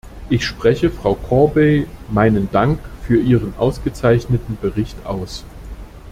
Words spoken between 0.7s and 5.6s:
Frau Corbey meinen Dank für ihren ausgezeichneten Bericht aus.